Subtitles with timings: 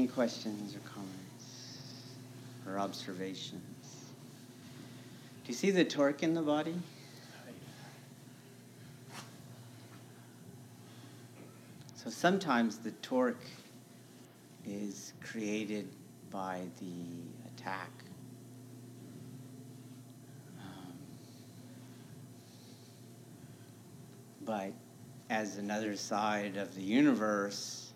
[0.00, 2.14] Any questions or comments
[2.66, 4.06] or observations?
[5.44, 6.74] Do you see the torque in the body?
[11.96, 13.44] So sometimes the torque
[14.66, 15.86] is created
[16.30, 17.90] by the attack.
[20.62, 20.94] Um,
[24.46, 24.72] but
[25.28, 27.89] as another side of the universe,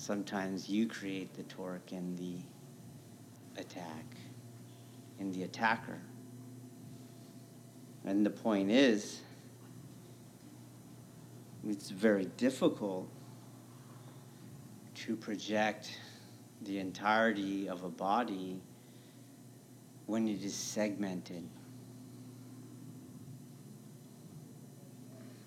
[0.00, 2.36] sometimes you create the torque in the
[3.60, 4.16] attack,
[5.18, 5.98] in the attacker.
[8.06, 9.20] And the point is,
[11.68, 13.10] it's very difficult
[14.94, 15.98] to project
[16.62, 18.58] the entirety of a body
[20.06, 21.46] when it is segmented.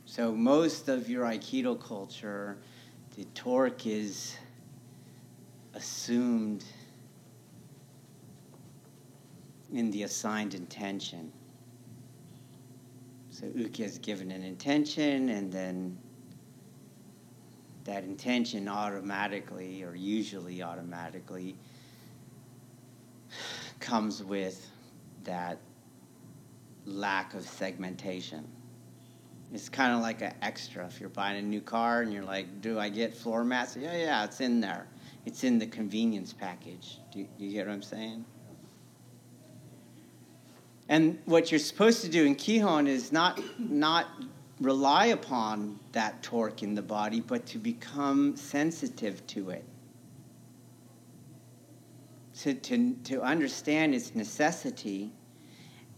[0.05, 2.59] So, most of your Aikido culture,
[3.15, 4.35] the torque is
[5.73, 6.63] assumed
[9.73, 11.31] in the assigned intention.
[13.31, 15.97] So uke is given an intention, and then
[17.83, 21.55] that intention automatically, or usually automatically,
[23.79, 24.69] comes with
[25.23, 25.57] that
[26.85, 28.47] lack of segmentation.
[29.51, 30.85] It's kind of like an extra.
[30.85, 33.75] If you're buying a new car and you're like, do I get floor mats?
[33.75, 34.87] Yeah, yeah, it's in there.
[35.25, 36.99] It's in the convenience package.
[37.11, 38.25] Do you, get what I'm saying?
[40.89, 44.07] And what you're supposed to do in Kihon is not, not
[44.59, 49.63] rely upon that torque in the body, but to become sensitive to it.
[52.41, 55.11] To, to, to understand its necessity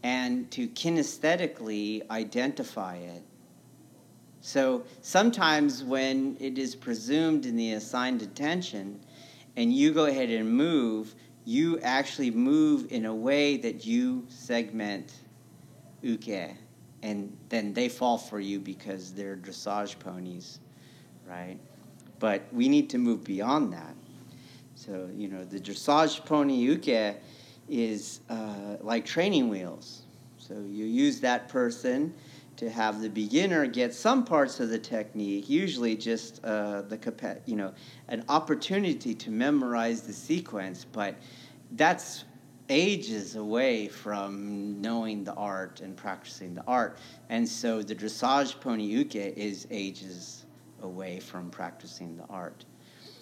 [0.03, 3.24] and to kinesthetically identify it.
[4.41, 9.00] So sometimes when it is presumed in the assigned attention,
[9.57, 15.13] and you go ahead and move, you actually move in a way that you segment
[16.01, 16.55] uke.
[17.01, 20.59] And then they fall for you because they're dressage ponies,
[21.27, 21.57] right?
[22.19, 23.95] But we need to move beyond that.
[24.75, 27.17] So, you know, the dressage pony uke
[27.69, 30.03] is uh, like training wheels.
[30.37, 32.13] So you use that person
[32.57, 37.55] to have the beginner get some parts of the technique, usually just uh, the you
[37.55, 37.73] know
[38.07, 41.16] an opportunity to memorize the sequence, but
[41.73, 42.25] that's
[42.69, 46.97] ages away from knowing the art and practicing the art,
[47.29, 50.45] and so the dressage pony uke is ages
[50.81, 52.66] away from practicing the art.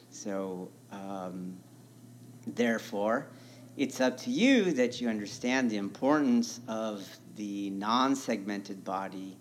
[0.09, 1.57] So um,
[2.45, 3.27] therefore,
[3.77, 9.37] it's up to you that you understand the importance of the non segmented body,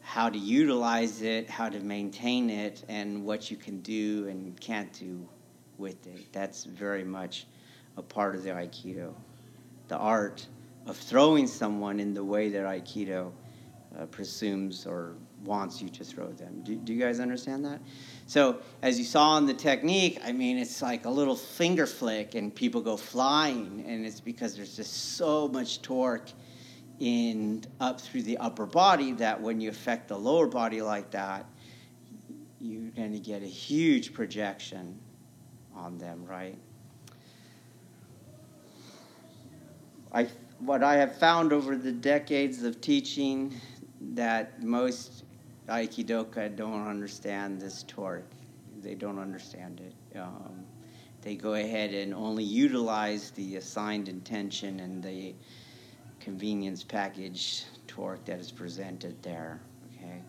[0.00, 4.92] how to utilize it, how to maintain it, and what you can do and can't
[4.92, 5.26] do
[5.78, 6.32] with it.
[6.32, 7.46] That's very much
[7.96, 9.14] a part of the Aikido.
[9.88, 10.46] The art
[10.86, 13.32] of throwing someone in the way that Aikido
[13.98, 15.14] uh, presumes or
[15.44, 16.62] wants you to throw them.
[16.62, 17.80] Do, do, you guys understand that?
[18.26, 22.34] So, as you saw in the technique, I mean, it's like a little finger flick
[22.34, 26.30] and people go flying, and it's because there's just so much torque
[27.00, 31.46] in up through the upper body that when you affect the lower body like that,
[32.60, 34.98] you're going to get a huge projection
[35.74, 36.56] on them, right?
[40.12, 40.28] I,
[40.58, 43.54] what I have found over the decades of teaching
[44.12, 45.24] that most
[45.68, 48.30] Aikidoka don't understand this torque.
[48.82, 50.18] They don't understand it.
[50.18, 50.64] Um,
[51.22, 55.34] they go ahead and only utilize the assigned intention and the
[56.20, 59.60] convenience package torque that is presented there.
[59.96, 60.22] Okay,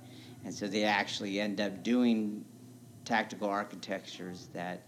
[0.45, 2.43] and so they actually end up doing
[3.05, 4.87] tactical architectures that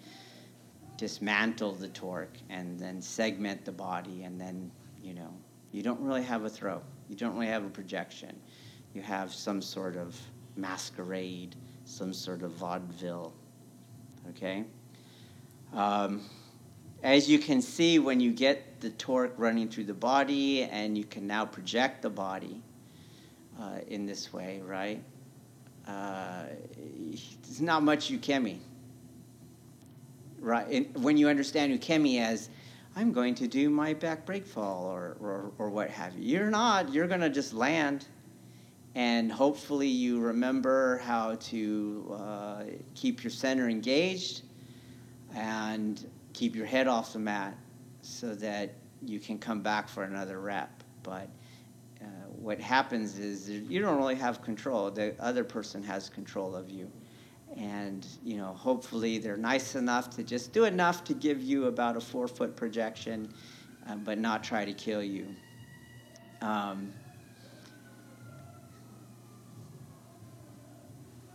[0.97, 4.71] dismantle the torque and then segment the body, and then
[5.03, 5.33] you know
[5.71, 6.81] you don't really have a throw.
[7.09, 8.39] You don't really have a projection.
[8.93, 10.19] You have some sort of
[10.55, 11.55] masquerade,
[11.85, 13.33] some sort of vaudeville.
[14.29, 14.63] Okay.
[15.73, 16.21] Um,
[17.01, 21.05] as you can see, when you get the torque running through the body, and you
[21.05, 22.61] can now project the body
[23.59, 25.03] uh, in this way, right?
[25.87, 26.45] uh,
[27.11, 28.59] it's not much ukemi.
[30.39, 30.95] Right?
[30.97, 32.49] when you understand ukemi as,
[32.95, 36.37] I'm going to do my back break fall or, or, or what have you.
[36.37, 36.93] You're not.
[36.93, 38.07] You're going to just land.
[38.93, 42.63] And hopefully you remember how to uh,
[42.93, 44.43] keep your center engaged
[45.33, 47.55] and keep your head off the mat
[48.03, 50.83] so that you can come back for another rep.
[51.01, 51.29] But
[52.01, 54.91] uh, what happens is you don't really have control.
[54.91, 56.91] The other person has control of you
[57.57, 61.95] and you know hopefully they're nice enough to just do enough to give you about
[61.95, 63.31] a four foot projection
[63.87, 65.35] um, but not try to kill you
[66.41, 66.91] um,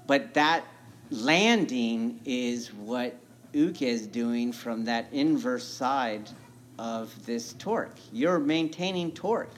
[0.06, 0.65] but that
[1.11, 3.17] landing is what
[3.53, 6.29] uke is doing from that inverse side
[6.78, 9.54] of this torque you're maintaining torque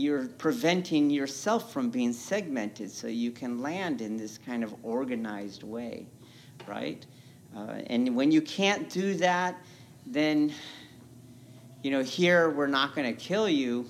[0.00, 5.62] you're preventing yourself from being segmented so you can land in this kind of organized
[5.62, 6.06] way,
[6.66, 7.04] right?
[7.56, 9.58] Uh, and when you can't do that,
[10.06, 10.52] then,
[11.82, 13.86] you know, here we're not going to kill you,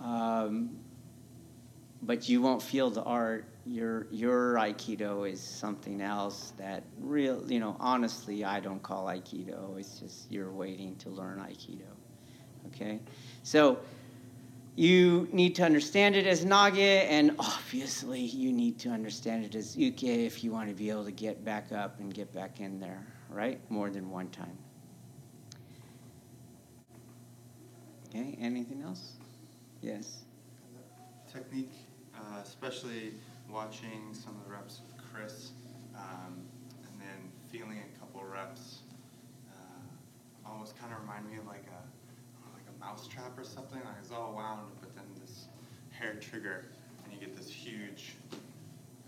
[0.00, 0.70] um,
[2.02, 3.44] but you won't feel the art.
[3.64, 9.78] Your, your Aikido is something else that real, you know, honestly, I don't call Aikido.
[9.78, 11.86] It's just you're waiting to learn Aikido.
[12.66, 12.98] Okay?
[13.44, 13.78] So,
[14.74, 19.76] you need to understand it as Nage, and obviously you need to understand it as
[19.76, 22.80] Uke if you want to be able to get back up and get back in
[22.80, 23.60] there, right?
[23.70, 24.56] More than one time.
[28.08, 29.12] Okay, anything else?
[29.82, 30.22] Yes.
[31.30, 31.72] Technique,
[32.14, 33.14] uh, especially
[33.52, 35.50] watching some of the reps with Chris,
[35.94, 36.40] um,
[36.84, 38.80] and then feeling a couple reps,
[39.50, 41.82] uh, almost kind of remind me of like a
[42.84, 43.78] mousetrap or something.
[43.78, 45.46] Like it's all wound, but then this
[45.90, 46.66] hair trigger,
[47.04, 48.14] and you get this huge,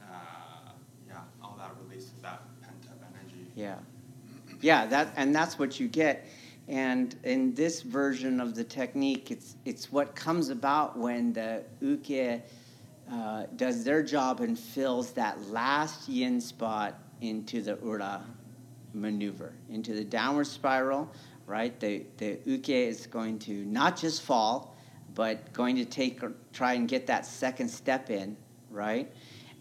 [0.02, 0.70] uh,
[1.08, 3.46] yeah, all that release of that pent up energy.
[3.54, 3.76] Yeah,
[4.60, 6.26] yeah, that and that's what you get.
[6.66, 12.42] And in this version of the technique, it's it's what comes about when the uke
[13.10, 18.22] uh, does their job and fills that last yin spot into the ura
[18.92, 21.10] maneuver, into the downward spiral
[21.46, 21.78] right?
[21.80, 24.76] The, the uke is going to not just fall,
[25.14, 26.20] but going to take
[26.52, 28.36] try and get that second step in,
[28.70, 29.12] right?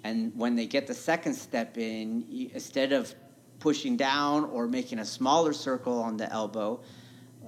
[0.04, 3.14] And when they get the second step in, instead of
[3.60, 6.82] pushing down or making a smaller circle on the elbow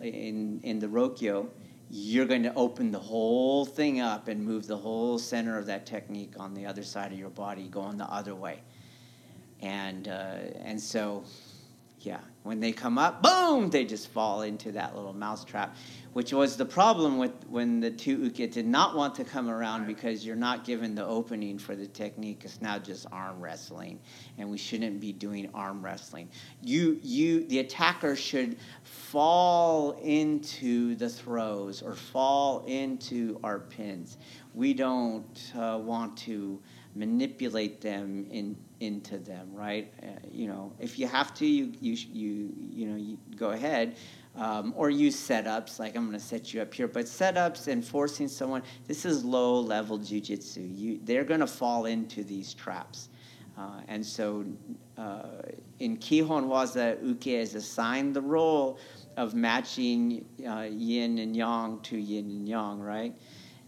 [0.01, 1.50] in, in the rokyo,
[1.97, 5.86] you're going to open the whole thing up and move the whole center of that
[5.86, 8.59] technique on the other side of your body, going the other way.
[9.62, 11.24] And, uh, and so
[12.01, 15.75] yeah, when they come up, boom, they just fall into that little mousetrap,
[16.13, 19.88] which was the problem with when the two uke did not want to come around
[19.88, 22.44] because you're not given the opening for the technique.
[22.45, 24.00] It's now just arm wrestling,
[24.38, 26.30] and we shouldn't be doing arm wrestling.
[26.62, 34.18] You, you, the attacker should fall into the throws or fall into our pins.
[34.53, 36.62] We don't uh, want to
[36.95, 39.94] manipulate them in into them, right?
[40.01, 43.95] Uh, you know, if you have to, you you you you know, you go ahead.
[44.38, 46.89] Um, or use setups, like I'm going to set you up here.
[46.89, 50.77] But setups and forcing someone, this is low level jujitsu.
[50.77, 53.07] You, they're going to fall into these traps.
[53.57, 54.44] Uh, and so
[54.97, 55.42] uh,
[55.80, 58.78] in Kihon Waza, Uke is assigned the role
[59.16, 63.16] of matching uh, yin and yang to yin and yang, right?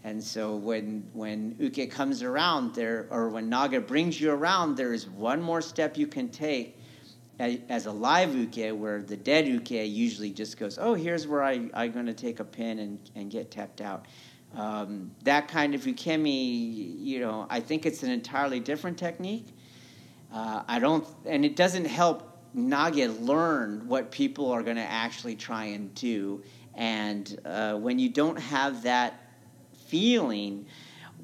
[0.04, 4.92] And so when when uke comes around there, or when nage brings you around, there
[4.92, 6.78] is one more step you can take
[7.40, 11.70] as a live uke, where the dead uke usually just goes, oh, here's where I,
[11.72, 14.06] I'm going to take a pin and, and get tapped out.
[14.56, 19.46] Um, that kind of ukemi, you know, I think it's an entirely different technique.
[20.32, 25.36] Uh, I don't, and it doesn't help Nage learn what people are going to actually
[25.36, 26.42] try and do.
[26.74, 29.27] And uh, when you don't have that
[29.88, 30.66] feeling,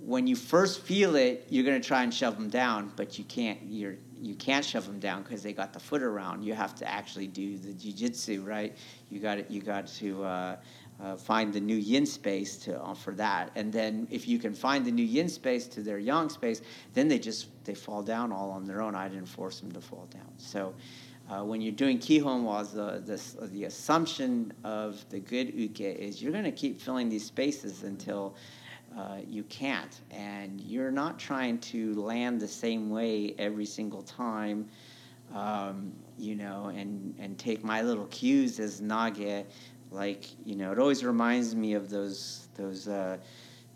[0.01, 3.25] when you first feel it, you're going to try and shove them down, but you
[3.25, 3.59] can't.
[3.65, 6.43] You're you can't shove them down because they got the foot around.
[6.43, 8.77] You have to actually do the jujitsu, right?
[9.11, 9.51] You got.
[9.51, 10.57] You got to uh,
[11.03, 14.55] uh, find the new yin space to uh, for that, and then if you can
[14.55, 16.61] find the new yin space to their yang space,
[16.93, 18.95] then they just they fall down all on their own.
[18.95, 20.33] I didn't force them to fall down.
[20.39, 20.75] So.
[21.31, 26.33] Uh, when you're doing kihon waza, the, the assumption of the good uke is you're
[26.33, 28.35] going to keep filling these spaces until
[28.97, 30.01] uh, you can't.
[30.11, 34.69] And you're not trying to land the same way every single time,
[35.35, 39.47] um, you know, and, and take my little cues as Nage.
[39.91, 43.17] Like, you know, it always reminds me of those, those uh,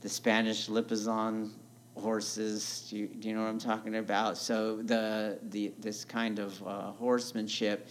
[0.03, 1.51] the Spanish Lipizzan
[1.99, 2.87] horses.
[2.91, 4.39] Do you, do you know what I'm talking about?
[4.39, 7.89] So the the this kind of uh, horsemanship,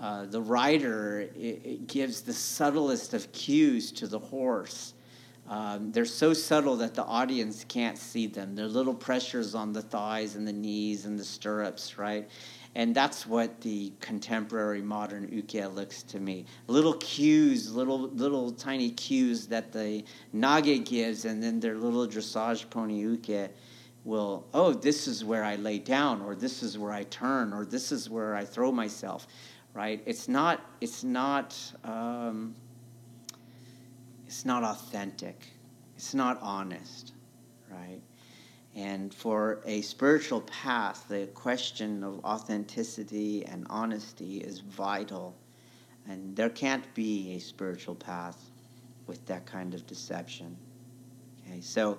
[0.00, 4.94] uh, the rider it, it gives the subtlest of cues to the horse.
[5.48, 8.54] Um, they're so subtle that the audience can't see them.
[8.54, 12.28] They're little pressures on the thighs and the knees and the stirrups, right?
[12.76, 16.46] And that's what the contemporary modern uke looks to me.
[16.68, 22.70] Little cues, little little tiny cues that the nage gives, and then their little dressage
[22.70, 23.50] pony uke
[24.04, 27.64] will, oh, this is where I lay down, or this is where I turn, or
[27.64, 29.26] this is where I throw myself,
[29.74, 30.02] right?
[30.06, 32.54] It's not, it's not, um,
[34.26, 35.48] it's not authentic.
[35.96, 37.12] It's not honest,
[37.70, 38.00] right?
[38.76, 45.34] And for a spiritual path, the question of authenticity and honesty is vital.
[46.08, 48.50] And there can't be a spiritual path
[49.06, 50.56] with that kind of deception.
[51.44, 51.98] Okay, so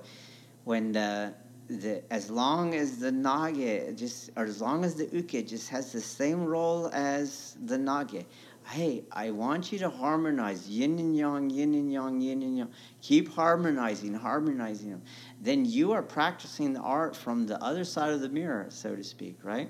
[0.63, 1.33] when the,
[1.67, 5.91] the as long as the nage just or as long as the uke just has
[5.91, 8.25] the same role as the nage,
[8.67, 12.69] hey, I want you to harmonize yin and yang, yin and yang, yin and yang.
[13.01, 15.01] Keep harmonizing, harmonizing them.
[15.41, 19.03] Then you are practicing the art from the other side of the mirror, so to
[19.03, 19.69] speak, right?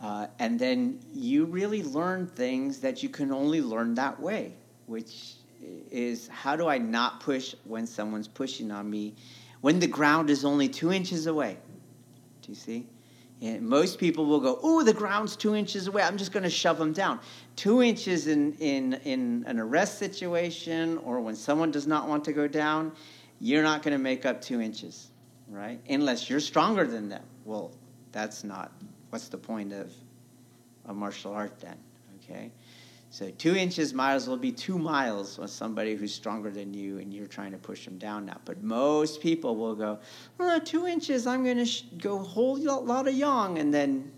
[0.00, 4.52] Uh, and then you really learn things that you can only learn that way,
[4.86, 5.34] which
[5.90, 9.14] is how do I not push when someone's pushing on me
[9.62, 11.56] when the ground is only two inches away?
[12.42, 12.86] Do you see?
[13.42, 16.02] And most people will go, oh, the ground's two inches away.
[16.02, 17.20] I'm just going to shove them down.
[17.54, 22.32] Two inches in, in, in an arrest situation or when someone does not want to
[22.32, 22.92] go down,
[23.38, 25.10] you're not going to make up two inches,
[25.48, 25.78] right?
[25.90, 27.24] Unless you're stronger than them.
[27.44, 27.72] Well,
[28.12, 28.72] that's not.
[29.10, 29.92] What's the point of
[30.86, 31.76] a martial art then?
[32.22, 32.50] Okay?
[33.16, 36.98] So two inches might as well be two miles with somebody who's stronger than you
[36.98, 38.36] and you're trying to push them down now.
[38.44, 39.98] But most people will go,
[40.38, 43.58] oh, two inches, I'm going to sh- go whole lot of yang.
[43.58, 44.12] And then,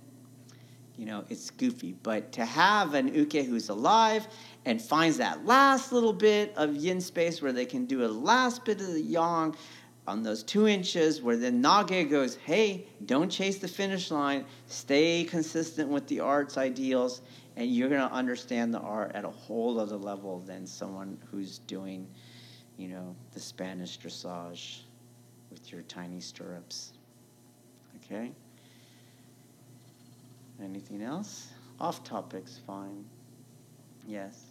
[0.97, 1.95] you know, it's goofy.
[2.03, 4.27] But to have an uke who's alive
[4.65, 8.65] and finds that last little bit of yin space where they can do a last
[8.65, 9.55] bit of the yang
[10.09, 15.23] on those two inches where then Nage goes, hey, don't chase the finish line, stay
[15.23, 17.21] consistent with the art's ideals,
[17.59, 21.59] and you're going to understand the art at a whole other level than someone who's
[21.59, 22.07] doing,
[22.77, 24.83] you know, the Spanish dressage
[25.51, 26.93] with your tiny stirrups.
[27.97, 28.31] Okay?
[30.63, 31.49] Anything else?
[31.81, 33.05] Off topic's fine.
[34.07, 34.45] Yes.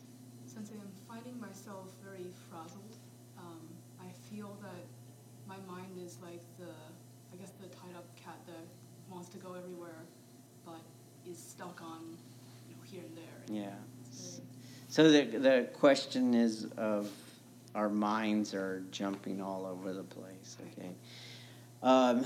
[0.46, 2.98] Since I'm finding myself very frazzled,
[3.40, 3.62] um,
[4.02, 4.84] I feel that
[5.48, 6.74] my mind is like the,
[7.32, 8.68] I guess the tied up cat that
[9.10, 10.04] wants to go everywhere,
[10.66, 10.82] but
[11.26, 12.18] is stuck on
[12.98, 13.64] here and there.
[13.64, 13.76] Yeah.
[14.90, 17.10] So the the question is of
[17.76, 20.58] our minds are jumping all over the place.
[20.72, 20.90] Okay.
[21.84, 22.26] Um,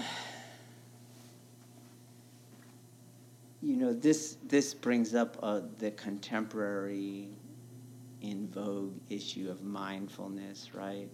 [3.61, 7.27] you know this this brings up uh, the contemporary
[8.21, 11.09] in vogue issue of mindfulness, right?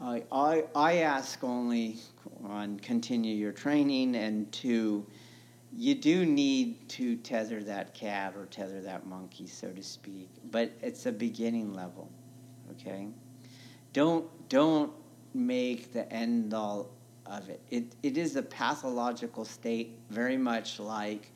[0.00, 1.98] I I, I ask only
[2.44, 5.06] on continue your training and to
[5.76, 10.72] you do need to tether that cat or tether that monkey, so to speak, but
[10.80, 12.10] it's a beginning level.
[12.72, 13.08] Okay,
[13.92, 14.92] don't don't
[15.34, 16.90] make the end all
[17.26, 17.60] of it.
[17.70, 21.30] It it is a pathological state, very much like,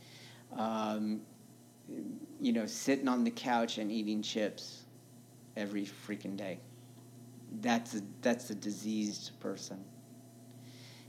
[0.56, 1.20] um,
[2.40, 4.84] you know, sitting on the couch and eating chips
[5.56, 6.60] every freaking day.
[7.60, 9.84] That's a that's a diseased person.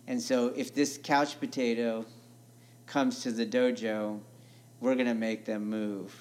[0.07, 2.05] And so, if this couch potato
[2.91, 4.19] comes to the dojo,
[4.81, 6.13] we're going to make them move,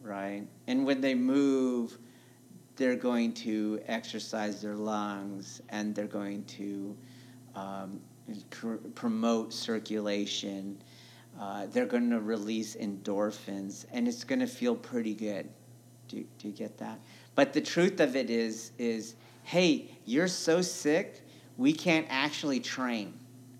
[0.00, 0.46] right?
[0.66, 1.98] And when they move,
[2.76, 6.96] they're going to exercise their lungs and they're going to
[7.54, 8.00] um,
[8.50, 10.78] cr- promote circulation.
[11.38, 15.46] Uh, they're going to release endorphins and it's going to feel pretty good.
[16.08, 16.98] Do, do you get that?
[17.34, 21.20] But the truth of it is, is hey, you're so sick,
[21.58, 23.12] we can't actually train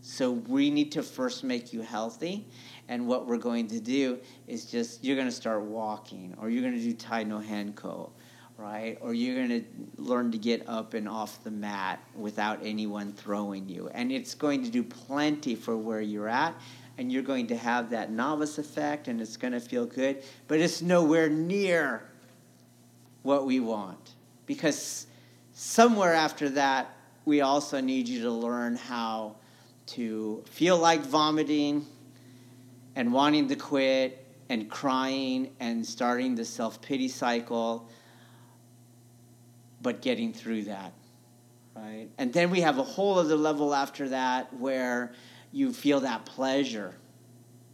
[0.06, 2.46] so we need to first make you healthy.
[2.86, 6.62] And what we're going to do is just, you're going to start walking, or you're
[6.62, 8.10] going to do Tai no Henko,
[8.56, 8.96] right?
[9.00, 9.64] Or you're going to
[9.96, 13.90] learn to get up and off the mat without anyone throwing you.
[13.94, 16.54] And it's going to do plenty for where you're at.
[16.98, 20.22] And you're going to have that novice effect, and it's going to feel good.
[20.46, 22.04] But it's nowhere near
[23.24, 24.12] what we want.
[24.46, 25.08] Because
[25.52, 29.34] somewhere after that, we also need you to learn how
[29.86, 31.86] to feel like vomiting
[32.94, 37.88] and wanting to quit and crying and starting the self pity cycle,
[39.82, 40.92] but getting through that,
[41.74, 42.08] right?
[42.18, 45.12] And then we have a whole other level after that where
[45.52, 46.94] you feel that pleasure,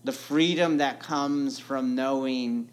[0.04, 2.68] the freedom that comes from knowing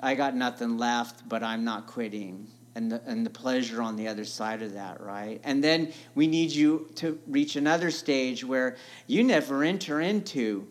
[0.00, 2.48] I got nothing left, but I'm not quitting.
[2.78, 5.40] And the, and the pleasure on the other side of that, right?
[5.42, 8.76] And then we need you to reach another stage where
[9.08, 10.64] you never enter into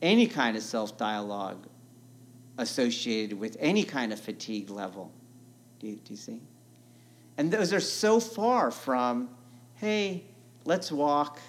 [0.00, 1.66] any kind of self dialogue
[2.56, 5.12] associated with any kind of fatigue level.
[5.80, 6.40] Do you, do you see?
[7.36, 9.28] And those are so far from,
[9.74, 10.24] hey,
[10.64, 11.40] let's walk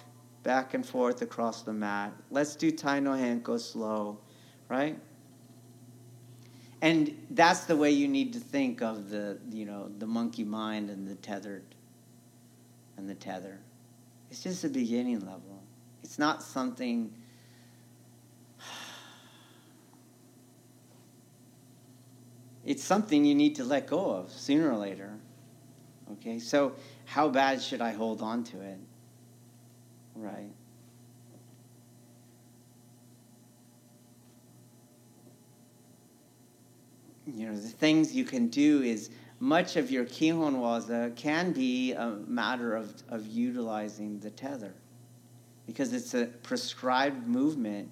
[0.42, 2.12] back and forth across the mat.
[2.30, 4.18] Let's do Tai no Henko slow,
[4.68, 4.98] right?
[6.82, 10.90] And that's the way you need to think of the, you know, the monkey mind
[10.90, 11.62] and the tethered
[12.96, 13.60] and the tether.
[14.30, 15.62] It's just a beginning level.
[16.02, 17.14] It's not something
[22.64, 25.14] it's something you need to let go of sooner or later.
[26.14, 26.40] Okay?
[26.40, 26.74] So
[27.04, 28.80] how bad should I hold on to it?
[30.16, 30.50] Right?
[37.34, 39.10] You know, the things you can do is
[39.40, 44.74] much of your Kihon Waza can be a matter of, of utilizing the tether
[45.66, 47.90] because it's a prescribed movement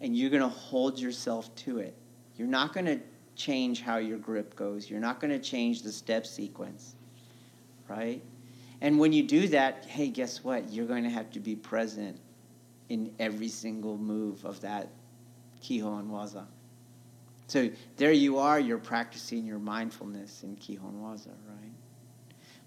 [0.00, 1.94] and you're going to hold yourself to it.
[2.36, 3.00] You're not going to
[3.34, 6.94] change how your grip goes, you're not going to change the step sequence,
[7.88, 8.22] right?
[8.80, 10.70] And when you do that, hey, guess what?
[10.70, 12.18] You're going to have to be present
[12.88, 14.88] in every single move of that
[15.62, 16.46] Kihon Waza.
[17.46, 21.72] So there you are, you're practicing your mindfulness in Kihon Waza, right?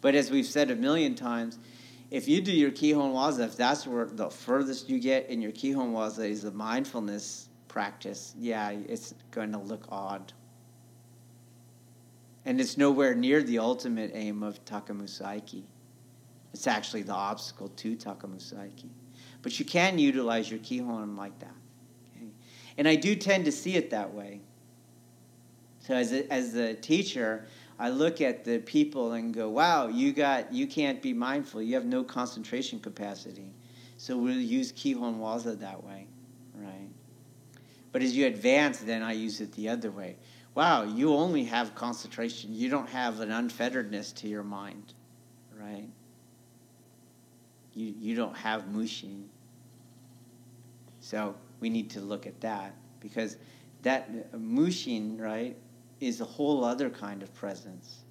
[0.01, 1.59] But as we've said a million times,
[2.11, 5.51] if you do your Kihon Waza, if that's where the furthest you get in your
[5.51, 10.33] Kihon Waza is the mindfulness practice, yeah, it's going to look odd.
[12.45, 15.63] And it's nowhere near the ultimate aim of Takemusu Aiki.
[16.53, 18.89] It's actually the obstacle to Takemusu Aiki.
[19.41, 21.53] But you can utilize your Kihon like that.
[22.15, 22.27] Okay?
[22.77, 24.41] And I do tend to see it that way.
[25.89, 27.47] So as a, as a teacher,
[27.79, 31.63] I look at the people and go, "Wow, you got you can't be mindful.
[31.63, 33.55] You have no concentration capacity."
[33.97, 36.05] So we'll use Kihon Waza that way,
[36.53, 36.89] right?
[37.91, 40.17] But as you advance, then I use it the other way.
[40.53, 42.53] Wow, you only have concentration.
[42.53, 44.93] You don't have an unfetteredness to your mind,
[45.59, 45.89] right?
[47.73, 49.27] You you don't have mushin.
[50.99, 53.37] So we need to look at that because
[53.81, 55.57] that uh, mushin, right,
[55.99, 58.03] is a whole other kind of presence,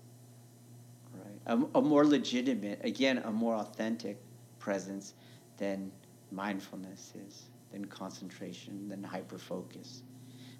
[1.15, 1.41] right?
[1.75, 4.19] A, a more legitimate, again, a more authentic
[4.59, 5.15] presence
[5.57, 5.91] than
[6.31, 10.03] mindfulness is, than concentration, than hyperfocus.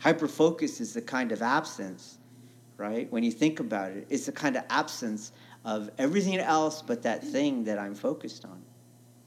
[0.01, 2.19] Hyperfocus is the kind of absence,
[2.77, 3.11] right?
[3.13, 5.33] When you think about it, it's the kind of absence
[5.65, 8.63] of everything else but that thing that I'm focused on.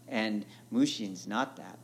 [0.07, 1.77] And Mushin's not that.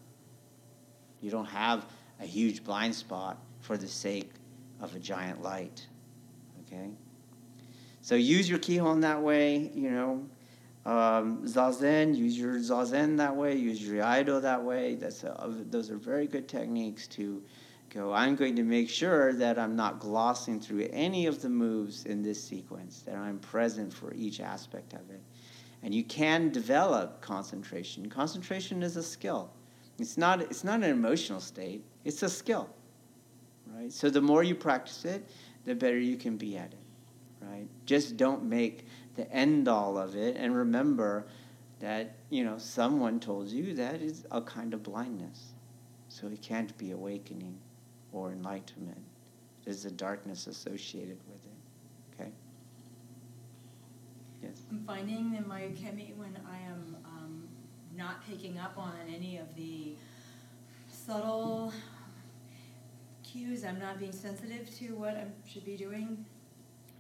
[1.22, 1.86] You don't have
[2.20, 4.32] a huge blind spot for the sake
[4.82, 5.88] of a giant light.
[6.68, 6.90] Okay?
[8.02, 10.26] So use your Kihon that way, you know.
[10.86, 14.96] Um, zazen, use your zazen that way, use your iaido that way.
[14.96, 17.44] That's a, those are very good techniques to
[17.90, 18.14] go.
[18.14, 22.24] I'm going to make sure that I'm not glossing through any of the moves in
[22.24, 25.22] this sequence, that I'm present for each aspect of it.
[25.84, 28.10] And you can develop concentration.
[28.10, 29.52] Concentration is a skill.
[30.00, 32.70] It's not, it's not an emotional state, it's a skill.
[33.76, 33.92] Right?
[33.92, 35.28] So the more you practice it,
[35.68, 37.68] the better you can be at it, right?
[37.86, 41.28] Just don't make the end all of it and remember
[41.82, 45.54] that, you know, someone told you that is a kind of blindness.
[46.08, 47.60] So it can't be awakening
[48.14, 49.04] or enlightenment.
[49.66, 52.22] There's a darkness associated with it.
[52.22, 52.32] Okay?
[54.42, 54.62] Yes.
[54.72, 57.44] I'm finding in my ukemi when I am um,
[57.94, 59.96] not picking up on any of the
[60.88, 61.74] subtle
[63.38, 66.26] cues, I'm not being sensitive to what I should be doing,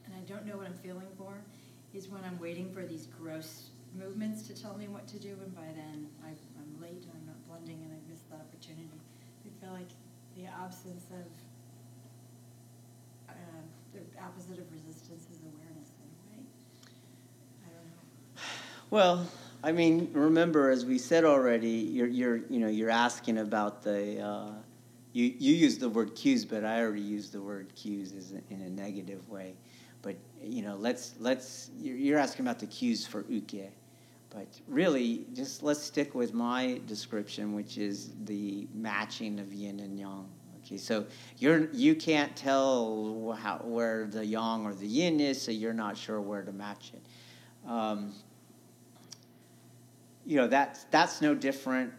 [0.06, 1.34] and I don't know what I'm feeling for,
[1.94, 5.56] is when I'm waiting for these gross movements to tell me what to do, and
[5.56, 8.90] by then I, I'm late and I'm not blending and I've missed the opportunity.
[9.46, 9.90] I feel like
[10.36, 11.26] the absence of
[13.30, 13.34] uh,
[13.94, 16.46] the opposite of resistance is awareness in a way.
[17.66, 18.42] I don't know.
[18.92, 19.26] Well,
[19.64, 24.22] I mean, remember, as we said already, you're, you're, you know, you're asking about the,
[24.22, 24.52] uh,
[25.18, 28.54] you, you use the word cues, but I already used the word cues as a,
[28.54, 29.56] in a negative way.
[30.04, 33.72] But you know, let's let's you're asking about the cues for uke,
[34.30, 39.98] but really, just let's stick with my description, which is the matching of yin and
[39.98, 40.30] yang.
[40.64, 41.06] Okay, so
[41.40, 45.98] you're you can't tell how where the yang or the yin is, so you're not
[45.98, 47.02] sure where to match it.
[47.68, 48.14] Um,
[50.28, 51.94] you know, that's, that's no different.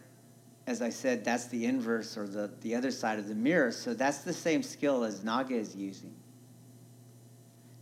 [0.69, 3.71] As I said, that's the inverse or the, the other side of the mirror.
[3.71, 6.13] So that's the same skill as Nage is using.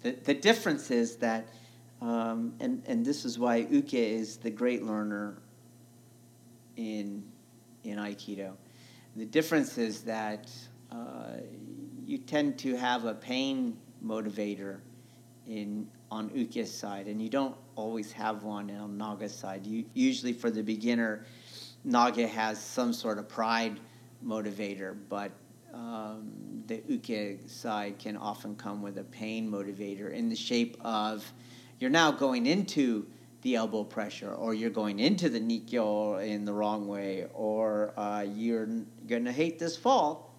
[0.03, 1.49] The, the difference is that,
[2.01, 5.41] um, and, and this is why Uke is the great learner
[6.77, 7.25] in,
[7.83, 8.53] in Aikido.
[9.17, 10.49] The difference is that
[10.89, 11.41] uh,
[12.05, 14.79] you tend to have a pain motivator
[15.45, 19.65] in on Uke's side, and you don't always have one on Nage's side.
[19.65, 21.25] You, usually, for the beginner,
[21.85, 23.79] Nage has some sort of pride
[24.25, 25.31] motivator, but
[25.73, 31.31] um, the Uke side can often come with a pain motivator in the shape of
[31.79, 33.05] you're now going into
[33.43, 38.25] the elbow pressure, or you're going into the Nikkyo in the wrong way, or uh,
[38.27, 38.67] you're
[39.07, 40.35] going to hate this fall,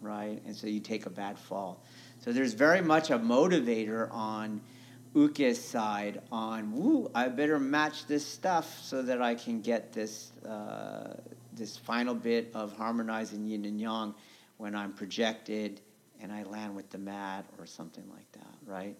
[0.00, 0.40] right?
[0.46, 1.82] And so you take a bad fall.
[2.20, 4.62] So there's very much a motivator on
[5.16, 10.30] Uke's side on, woo, I better match this stuff so that I can get this,
[10.46, 11.14] uh,
[11.54, 14.14] this final bit of harmonizing yin and yang
[14.58, 15.80] when I'm projected
[16.20, 18.96] and I land with the mat or something like that, right?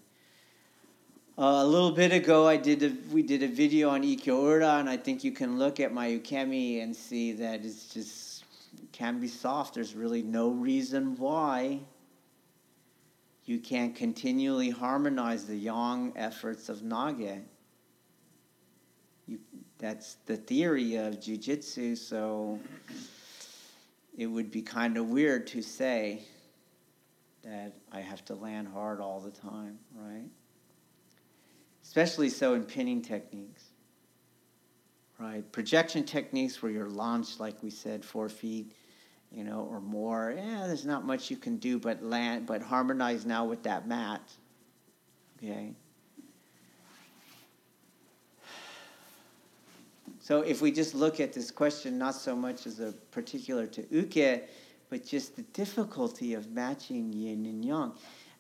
[1.39, 4.77] Uh, a little bit ago, I did a, we did a video on Ikkyo Ura,
[4.79, 8.45] and I think you can look at my ukemi and see that it's just
[8.93, 9.75] can be soft.
[9.75, 11.81] There's really no reason why
[13.47, 17.43] you can't continually harmonize the yang efforts of Nage.
[19.27, 19.39] You,
[19.79, 22.61] that's the theory of jujitsu, so
[24.17, 26.23] it would be kind of weird to say
[27.43, 30.29] that I have to land hard all the time, right?
[31.87, 33.63] especially so in pinning techniques.
[35.19, 35.51] Right?
[35.53, 38.73] Projection techniques where you're launched, like we said, four feet,
[39.33, 40.35] you know, or more.
[40.37, 44.23] Yeah, there's not much you can do but land, but harmonize now with that mat.
[45.39, 45.73] Okay.
[50.21, 53.87] So if we just look at this question, not so much as a particular to
[53.91, 54.43] uke,
[54.91, 57.93] but just the difficulty of matching yin and yang.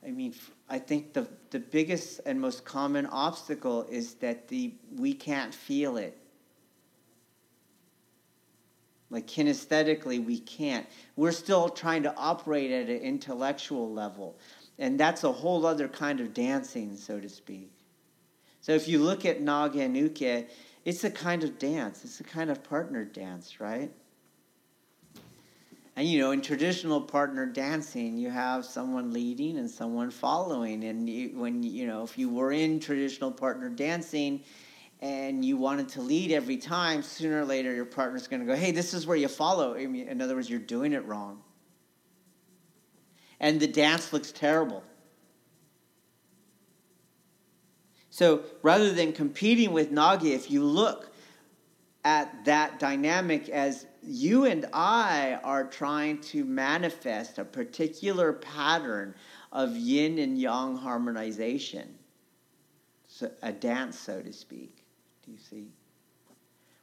[0.04, 0.34] I mean,
[0.68, 5.96] I think the, the biggest and most common obstacle is that the we can't feel
[5.96, 6.18] it.
[9.10, 10.86] Like kinesthetically, we can't.
[11.14, 14.38] We're still trying to operate at an intellectual level.
[14.78, 17.70] And that's a whole other kind of dancing, so to speak.
[18.60, 20.48] So if you look at Nage and Uke,
[20.84, 22.04] it's a kind of dance.
[22.04, 23.90] It's a kind of partner dance, right?
[25.94, 30.84] And you know, in traditional partner dancing, you have someone leading and someone following.
[30.84, 34.42] And you, when you know, if you were in traditional partner dancing,
[35.00, 38.54] and you wanted to lead every time, sooner or later your partner's going to go,
[38.56, 41.42] "Hey, this is where you follow." In other words, you're doing it wrong,
[43.40, 44.82] and the dance looks terrible.
[48.08, 51.12] So rather than competing with Nage, if you look
[52.02, 59.14] at that dynamic as you and I are trying to manifest a particular pattern
[59.52, 61.98] of yin and yang harmonization,
[63.08, 64.75] so a dance, so to speak.
[65.26, 65.68] You see?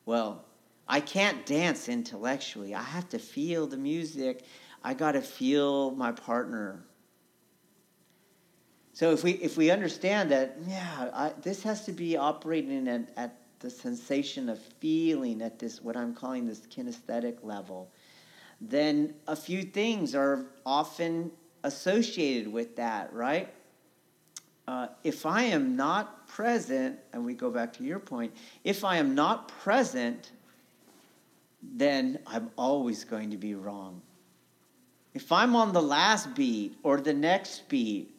[0.06, 0.43] Well,
[0.88, 2.75] I can't dance intellectually.
[2.75, 4.43] I have to feel the music.
[4.84, 6.84] I got to feel my partner.
[8.91, 13.10] So if we if we understand that, yeah, I, this has to be operating at,
[13.17, 17.91] at the sensation of feeling at this, what I'm calling this kinesthetic level,
[18.62, 21.32] then a few things are often
[21.63, 23.51] associated with that, right?
[24.67, 28.97] Uh, if I am not present, and we go back to your point, if I
[28.97, 30.32] am not present,
[31.62, 34.02] then I'm always going to be wrong.
[35.13, 38.15] If I'm on the last beat or the next beat,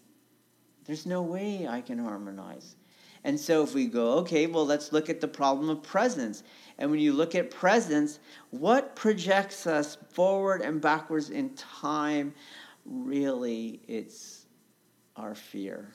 [0.85, 2.77] there's no way I can harmonize.
[3.25, 6.43] And so if we go, okay, well, let's look at the problem of presence.
[6.79, 8.19] And when you look at presence,
[8.51, 12.35] what projects us forward and backwards in time?
[12.85, 14.45] Really, it's
[15.17, 15.95] our fear.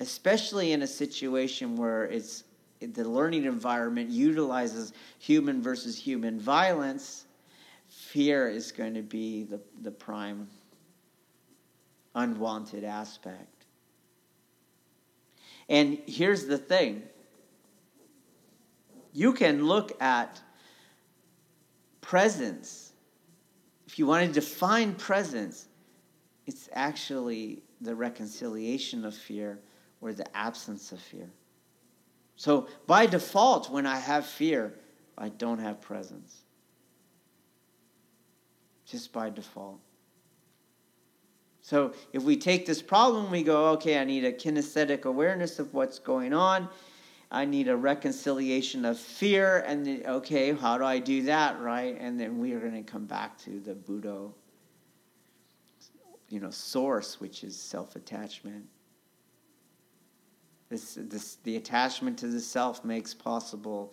[0.00, 2.44] Especially in a situation where it's
[2.80, 7.26] the learning environment utilizes human versus human violence,
[7.88, 10.46] fear is going to be the, the prime
[12.14, 13.66] unwanted aspect.
[15.68, 17.02] And here's the thing
[19.12, 20.40] you can look at
[22.00, 22.92] presence.
[23.86, 25.66] If you want to define presence,
[26.46, 29.58] it's actually the reconciliation of fear
[30.00, 31.30] or the absence of fear.
[32.36, 34.74] So, by default, when I have fear,
[35.16, 36.42] I don't have presence.
[38.86, 39.80] Just by default.
[41.68, 45.74] So if we take this problem, we go, okay, I need a kinesthetic awareness of
[45.74, 46.66] what's going on.
[47.30, 49.58] I need a reconciliation of fear.
[49.66, 51.94] And then, okay, how do I do that, right?
[52.00, 54.28] And then we are going to come back to the Buddha,
[56.30, 58.64] you know, source, which is self attachment.
[60.68, 63.92] This, this, the attachment to the self makes possible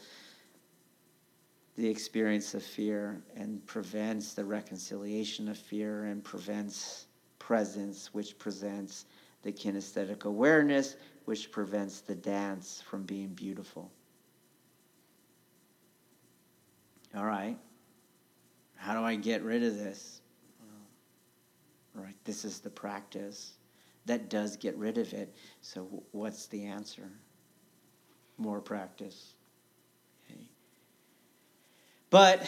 [1.77, 7.07] the experience of fear and prevents the reconciliation of fear and prevents
[7.39, 9.05] presence, which presents
[9.41, 13.91] the kinesthetic awareness, which prevents the dance from being beautiful.
[17.15, 17.57] All right.
[18.75, 20.21] How do I get rid of this?
[21.93, 23.53] Right, this is the practice
[24.05, 25.35] that does get rid of it.
[25.61, 27.09] So, what's the answer?
[28.37, 29.33] More practice.
[30.29, 30.41] Okay.
[32.09, 32.47] But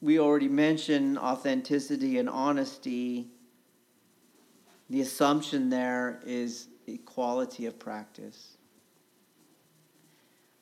[0.00, 3.28] we already mentioned authenticity and honesty.
[4.90, 8.56] The assumption there is equality of practice.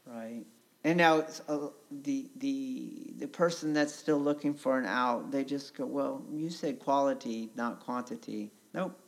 [0.06, 0.44] Right?
[0.84, 5.76] And now uh, the, the, the person that's still looking for an out, they just
[5.76, 8.50] go, well, you said quality, not quantity.
[8.74, 8.98] Nope.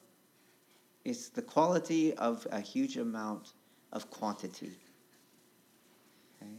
[1.04, 3.52] It's the quality of a huge amount
[3.92, 4.72] of quantity.
[6.36, 6.52] Okay?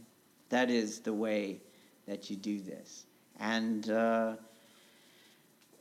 [0.50, 1.60] That is the way
[2.06, 3.06] that you do this.
[3.38, 4.36] And uh,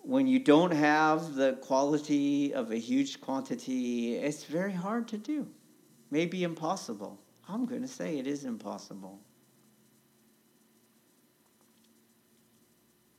[0.02, 5.48] when you don't have the quality of a huge quantity, it's very hard to do.
[6.12, 7.20] Maybe impossible.
[7.48, 9.20] I'm going to say it is impossible.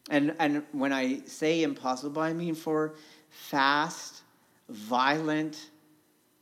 [0.09, 2.95] And, and when I say impossible, I mean for
[3.37, 4.23] fast,
[4.69, 5.71] violent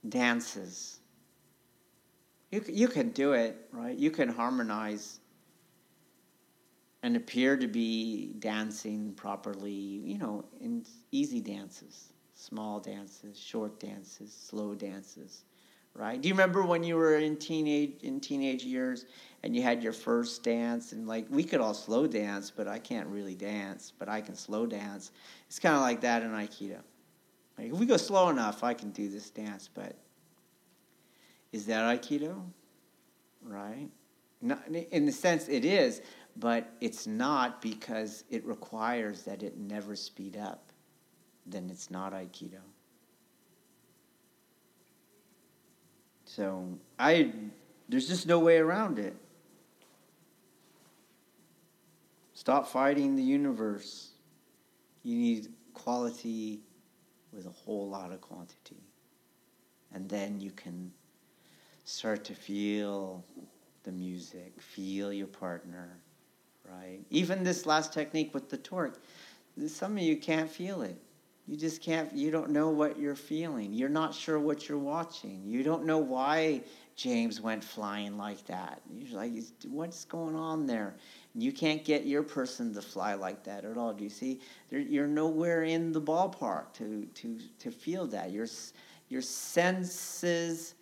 [0.09, 1.01] dances.
[2.51, 3.97] You, you can do it, right?
[3.97, 5.21] You can harmonize
[7.03, 14.33] and appear to be dancing properly, you know, in easy dances, small dances, short dances,
[14.33, 15.45] slow dances,
[15.95, 16.21] right?
[16.21, 19.07] Do you remember when you were in teenage in teenage years
[19.43, 22.79] and you had your first dance and like we could all slow dance, but I
[22.79, 25.13] can't really dance, but I can slow dance.
[25.47, 26.81] It's kind of like that in aikido.
[27.59, 29.97] Like if we go slow enough, I can do this dance, but
[31.53, 32.43] is that Aikido?
[33.43, 33.89] Right?
[34.43, 36.03] Not, in the sense it is,
[36.37, 40.73] but it's not because it requires that it never speed up.
[41.47, 42.61] Then it's not Aikido.
[46.35, 46.67] So
[46.99, 47.31] I
[47.89, 49.15] there's just no way around it.
[52.33, 54.11] Stop fighting the universe.
[55.05, 56.61] You need quality
[57.33, 58.83] with a whole lot of quantity.
[59.93, 60.91] And then you can
[61.85, 63.25] start to feel
[63.85, 66.01] the music, feel your partner,
[66.69, 66.99] right?
[67.11, 69.01] Even this last technique with the torque,
[69.69, 71.01] some of you can't feel it.
[71.47, 73.75] You just can't, you don't know what you're feeling.
[73.75, 75.43] You're not sure what you're watching.
[75.45, 76.63] You don't know why
[76.97, 78.81] James went flying like that.
[78.91, 79.33] You're like,
[79.69, 80.95] what's going on there?
[81.35, 83.93] You can't get your person to fly like that at all.
[83.93, 84.41] Do you see?
[84.71, 88.31] You're nowhere in the ballpark to, to, to feel that.
[88.31, 88.47] Your,
[89.11, 90.75] your senses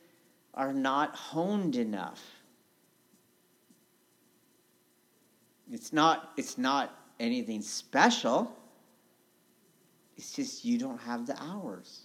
[0.54, 2.22] are not honed enough.
[5.72, 8.54] It's not, it's not anything special.
[10.16, 12.02] It's just you don't have the hours.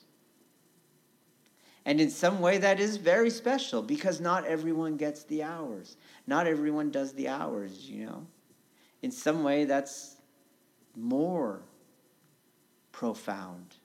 [1.85, 5.95] And in some way, that is very special because not everyone gets the hours.
[6.25, 8.27] Not everyone does the hours, you know
[9.01, 10.17] in some way that's
[10.95, 11.61] more
[12.91, 13.75] profound.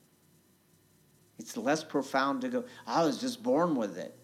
[1.39, 4.17] It's less profound to go, I was just born with it.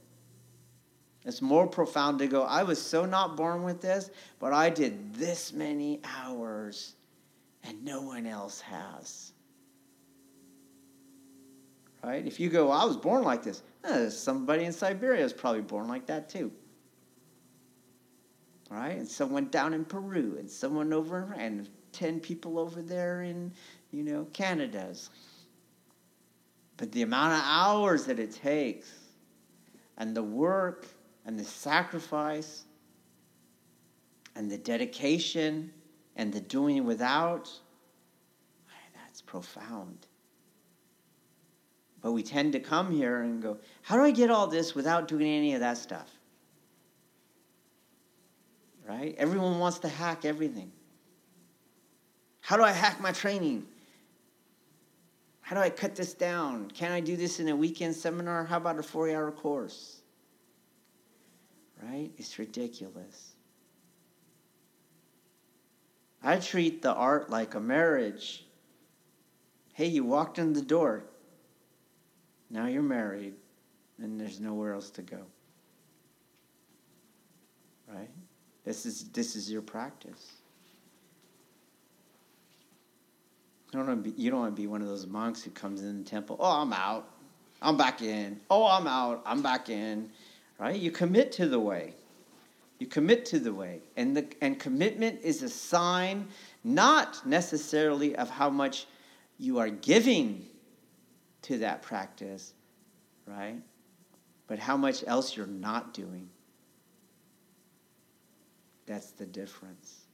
[1.25, 5.15] It's more profound to go, I was so not born with this, but I did
[5.15, 6.95] this many hours
[7.65, 9.33] and no one else has.
[12.03, 12.27] Right?
[12.27, 15.89] If you go, I was born like this, eh, somebody in Siberia was probably born
[15.89, 16.53] like that too
[18.71, 18.97] right?
[18.97, 23.53] And someone down in Peru, and someone over, and 10 people over there in,
[23.93, 25.11] you know, Canada's.
[26.77, 28.93] But the amount of hours that it takes,
[29.97, 30.87] and the work,
[31.25, 32.65] and the sacrifice,
[34.37, 35.73] and the dedication,
[36.17, 37.51] and the doing without,
[38.95, 40.08] that's profound.
[42.01, 45.09] But we tend to come here and go, how do I get all this without
[45.09, 46.09] doing any of that stuff?
[48.89, 49.15] right?
[49.19, 50.73] Everyone wants to hack everything.
[52.41, 53.67] How do I hack my training?
[55.43, 56.71] How do I cut this down?
[56.71, 58.45] Can I do this in a weekend seminar?
[58.45, 60.01] How about a four hour course?
[61.83, 62.11] Right?
[62.17, 63.35] It's ridiculous.
[66.23, 68.45] I treat the art like a marriage.
[69.75, 71.05] Hey, you walked in the door.
[72.51, 73.35] Now you're married,
[74.01, 75.21] and there's nowhere else to go.
[77.93, 78.11] right?
[78.65, 80.33] This is this is your practice.
[83.73, 86.03] You don't want to be, want to be one of those monks who comes in
[86.03, 86.37] the temple.
[86.41, 87.11] Oh, I'm out.
[87.61, 88.41] I'm back in.
[88.51, 89.23] Oh, I'm out.
[89.27, 90.11] I'm back in.
[90.59, 90.77] Right?
[90.77, 91.93] You commit to the way.
[92.79, 93.81] You commit to the way.
[93.97, 96.29] And the and commitment is a sign
[96.65, 98.87] not necessarily of how much
[99.39, 100.47] you are giving
[101.43, 102.55] to that practice,
[103.27, 103.61] right?
[104.47, 106.29] But how much else you're not doing.
[108.87, 110.07] That's the difference.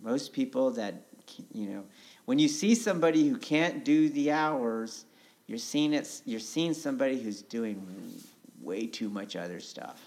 [0.00, 0.94] Most people that,
[1.52, 1.84] you know,
[2.24, 5.04] when you see somebody who can't do the hours,
[5.46, 7.86] you're seeing it, you're seeing somebody who's doing
[8.60, 10.02] way too much other stuff.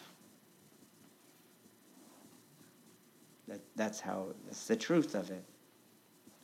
[3.48, 5.44] That, that's how that's the truth of it.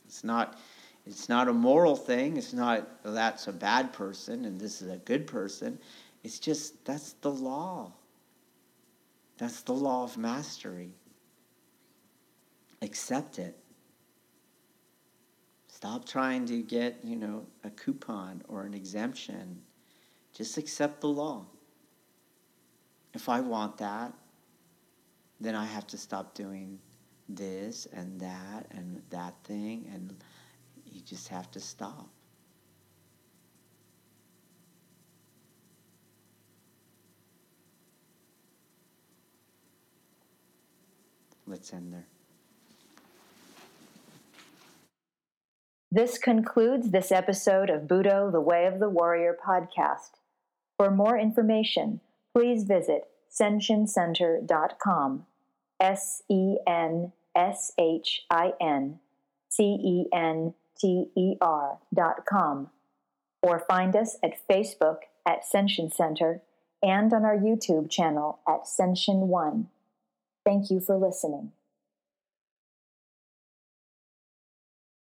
[0.06, 0.58] It's not
[1.06, 2.36] it's not a moral thing.
[2.36, 5.78] It's not well, that's a bad person and this is a good person.
[6.24, 7.92] It's just that's the law.
[9.38, 10.90] That's the law of mastery.
[12.82, 13.56] Accept it.
[15.68, 19.60] Stop trying to get, you know, a coupon or an exemption.
[20.32, 21.46] Just accept the law.
[23.12, 24.12] If I want that,
[25.38, 26.78] then I have to stop doing
[27.28, 30.14] this and that and that thing, and
[30.96, 32.08] you just have to stop.
[41.46, 42.06] Let's end there.
[45.92, 50.18] This concludes this episode of Budo, the Way of the Warrior podcast.
[50.78, 52.00] For more information,
[52.34, 55.26] please visit senshincenter.com.
[55.78, 58.98] S E N S H I N
[59.48, 60.54] C E N
[62.28, 62.70] Com.
[63.42, 66.42] Or find us at Facebook at Senshin Center
[66.82, 69.68] and on our YouTube channel at Senshin One.
[70.44, 71.52] Thank you for listening.